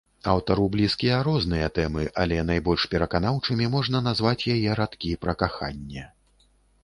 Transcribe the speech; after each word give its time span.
Аўтару 0.31 0.63
блізкія 0.75 1.17
розныя 1.27 1.67
тэмы, 1.75 2.05
але 2.23 2.39
найбольш 2.51 2.87
пераканаўчымі 2.95 3.69
можна 3.75 3.97
назваць 4.07 4.47
яе 4.57 4.71
радкі 4.79 5.11
пра 5.27 5.33
каханне. 5.45 6.07